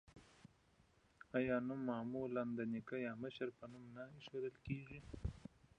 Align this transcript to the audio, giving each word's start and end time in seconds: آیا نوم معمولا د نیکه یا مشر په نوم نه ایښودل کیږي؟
آیا 1.37 1.55
نوم 1.67 1.81
معمولا 1.89 2.43
د 2.57 2.59
نیکه 2.71 2.97
یا 3.05 3.13
مشر 3.23 3.47
په 3.57 3.65
نوم 3.71 3.83
نه 3.95 4.03
ایښودل 4.15 4.55
کیږي؟ 4.65 4.99